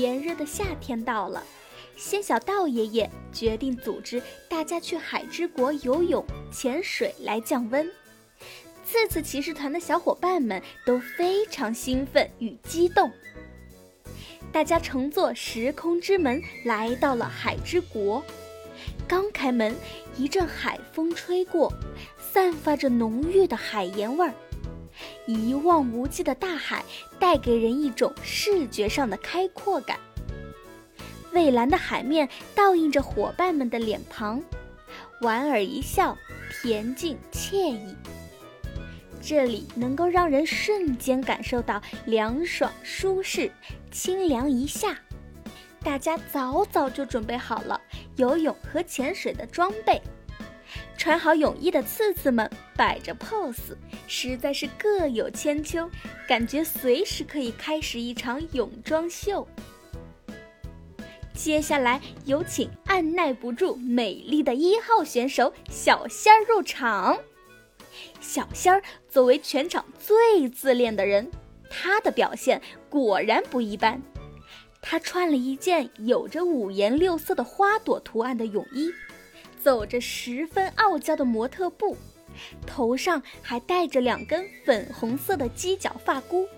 [0.00, 1.42] 炎热的夏天到了，
[1.96, 7.86] 仙小道爷爷决定组织大家去海之国游泳、潜水来降温。
[8.82, 13.10] 次次骑士团的小伙伴们都非常兴奋与激动。
[14.50, 18.24] 大家乘坐时空之门来到了海之国，
[19.06, 19.76] 刚开门，
[20.16, 21.72] 一阵海风吹过，
[22.32, 24.34] 散发着浓郁的海盐味儿。
[25.26, 26.84] 一望无际的大海
[27.18, 29.98] 带给人一种视觉上的开阔感。
[31.32, 34.42] 蔚蓝的海面倒映着伙伴们的脸庞，
[35.20, 36.16] 莞尔一笑，
[36.50, 37.94] 恬静惬意。
[39.22, 43.52] 这里能够让人瞬间感受到凉爽舒适、
[43.90, 44.98] 清凉一夏。
[45.82, 47.80] 大家早早就准备好了
[48.16, 50.00] 游泳和潜水的装备。
[50.96, 55.90] 穿好泳衣的次次们摆着 pose，实在是各有千秋，
[56.28, 59.46] 感觉随时可以开始一场泳装秀。
[61.32, 67.18] 接下来有请按耐不住美丽的一号选手小仙儿入场。
[68.20, 71.30] 小仙儿作为全场最自恋的人，
[71.70, 74.02] 她的表现果然不一般。
[74.82, 78.92] 她穿了一件有着五颜六色的花朵图案的泳衣。
[79.62, 81.96] 走着十分傲娇的模特步，
[82.66, 86.48] 头上还戴着两根粉红色的犄角发箍，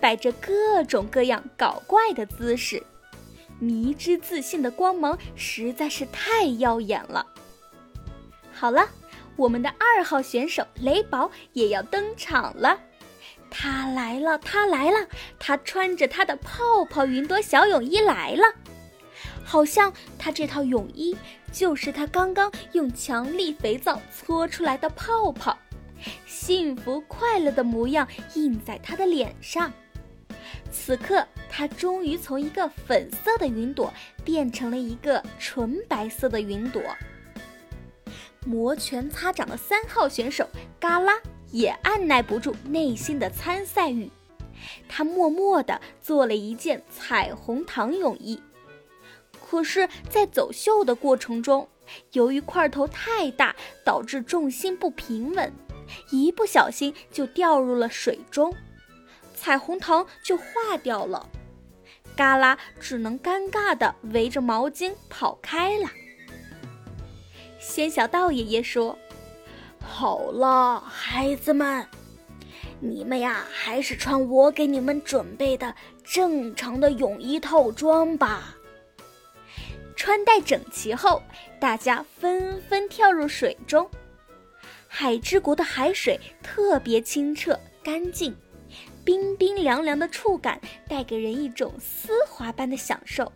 [0.00, 2.82] 摆着各种各样搞怪的姿势，
[3.58, 7.24] 迷之自信的光芒实在是太耀眼了。
[8.52, 8.88] 好了，
[9.36, 12.78] 我们的二号选手雷宝也要登场了，
[13.50, 15.06] 他来了，他来了，
[15.38, 18.44] 他穿着他的泡泡云朵小泳衣来了。
[19.54, 21.16] 好像他这套泳衣
[21.52, 25.56] 就是他刚刚用强力肥皂搓出来的泡泡，
[26.26, 29.72] 幸福快乐的模样印在他的脸上。
[30.72, 36.82] 此刻，他终于从一个粉色的云朵变成了一个纯白色的云朵。
[38.44, 40.48] 摩拳擦掌的三号选手
[40.80, 41.12] 嘎啦
[41.52, 44.10] 也按耐不住内心的参赛欲，
[44.88, 48.42] 他默默地做了一件彩虹糖泳衣。
[49.54, 51.68] 可是，在走秀的过程中，
[52.10, 53.54] 由于块头太大，
[53.84, 55.52] 导致重心不平稳，
[56.10, 58.52] 一不小心就掉入了水中，
[59.32, 61.28] 彩虹糖就化掉了。
[62.16, 65.88] 嘎啦只能尴尬地围着毛巾跑开了。
[67.60, 68.98] 仙小道爷爷说
[69.80, 71.86] ：“好了，孩子们，
[72.80, 75.72] 你们呀，还是穿我给你们准备的
[76.02, 78.56] 正常的泳衣套装吧。”
[80.04, 81.22] 穿戴整齐后，
[81.58, 83.90] 大家纷纷跳入水中。
[84.86, 88.36] 海之国的海水特别清澈干净，
[89.02, 93.32] 冰冰凉凉的触感带给人一种丝滑般的享受。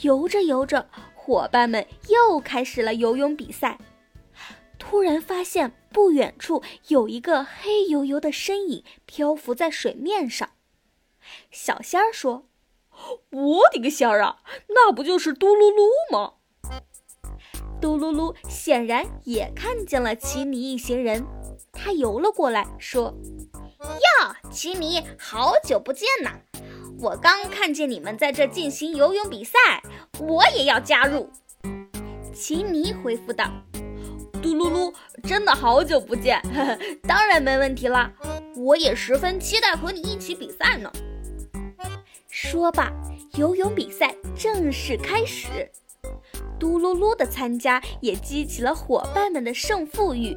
[0.00, 3.78] 游着游着，伙伴们又开始了游泳比赛。
[4.78, 10.48] 突然发现不远处有一个黑油油的身影漂浮在水面上。
[11.50, 12.46] 小仙儿说。
[13.30, 14.36] 我的个仙儿啊，
[14.68, 16.34] 那不就是嘟噜噜吗？
[17.80, 21.26] 嘟噜噜显然也看见了奇尼一行人，
[21.72, 23.14] 他游了过来，说
[23.80, 26.30] ：“哟，奇尼，好久不见呐！
[27.00, 29.58] 我刚看见你们在这进行游泳比赛，
[30.20, 31.28] 我也要加入。”
[32.32, 33.50] 奇尼回复道
[34.40, 38.10] ：“嘟噜噜，真的好久不见，呵呵，当然没问题啦！
[38.56, 40.90] 我也十分期待和你一起比赛呢。”
[42.44, 42.92] 说罢，
[43.38, 45.66] 游泳比赛正式开始。
[46.60, 50.36] 嘟噜噜的参加也激起了伙伴们的胜负欲。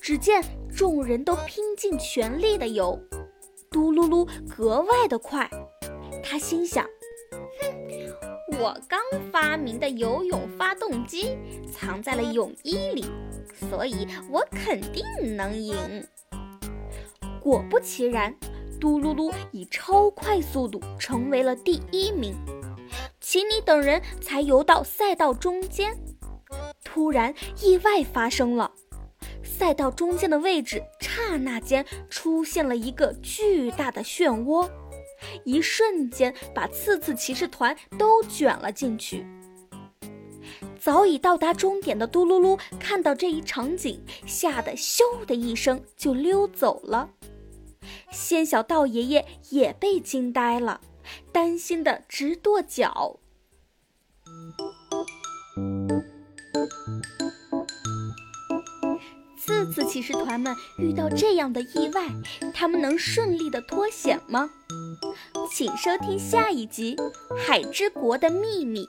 [0.00, 0.42] 只见
[0.74, 2.98] 众人都拼尽全力的游，
[3.70, 5.48] 嘟噜噜格外的快。
[6.24, 6.86] 他心想
[7.60, 8.98] ：“哼，我刚
[9.30, 11.36] 发明的游泳发动机
[11.70, 13.04] 藏在了泳衣里，
[13.68, 15.04] 所以我肯定
[15.36, 15.76] 能赢。”
[17.38, 18.34] 果不其然。
[18.82, 22.34] 嘟噜噜以超快速度成为了第一名，
[23.20, 25.96] 奇尼等人才游到赛道中间。
[26.82, 27.32] 突然，
[27.62, 28.72] 意外发生了，
[29.44, 34.68] 赛道中间的位置刹那间出现了一个巨大的漩涡，
[35.44, 39.24] 一瞬间把次次骑士团都卷了进去。
[40.80, 47.08] 早已到达终点的嘟噜噜看到这一场景，吓得咻的一声就溜走了。
[48.12, 50.80] 仙小道爷爷也被惊呆了，
[51.32, 53.18] 担心的直跺脚。
[59.36, 62.06] 次次骑士团们遇到这样的意外，
[62.54, 64.48] 他们能顺利的脱险吗？
[65.50, 66.94] 请收听下一集
[67.36, 68.86] 《海之国的秘密》。